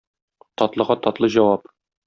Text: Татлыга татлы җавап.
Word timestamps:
Татлыга 0.61 0.97
татлы 1.05 1.31
җавап. 1.37 1.73